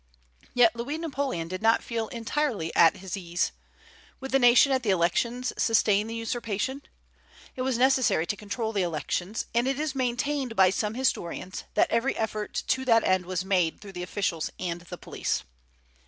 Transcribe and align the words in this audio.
Yet 0.55 0.75
Louis 0.75 0.97
Napoleon 0.97 1.47
did 1.47 1.61
not 1.61 1.83
feel 1.83 2.07
entirely 2.07 2.75
at 2.75 2.97
his 2.97 3.15
ease. 3.15 3.51
Would 4.19 4.31
the 4.31 4.39
nation 4.39 4.71
at 4.71 4.81
the 4.81 4.89
elections 4.89 5.53
sustain 5.59 6.07
the 6.07 6.15
usurpation? 6.15 6.81
It 7.55 7.61
was 7.61 7.77
necessary 7.77 8.25
to 8.25 8.35
control 8.35 8.73
the 8.73 8.81
elections; 8.81 9.45
and 9.53 9.67
it 9.67 9.79
is 9.79 9.93
maintained 9.93 10.55
by 10.55 10.71
some 10.71 10.95
historians 10.95 11.65
that 11.75 11.91
every 11.91 12.17
effort 12.17 12.63
to 12.69 12.83
that 12.85 13.03
end 13.03 13.27
was 13.27 13.45
made 13.45 13.79
through 13.79 13.91
the 13.93 14.01
officials 14.01 14.49
and 14.57 14.81
the 14.81 14.97
police. 14.97 15.43